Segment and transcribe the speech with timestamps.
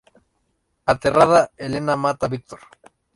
[0.93, 2.59] Aterrada, Elena mata a Victor.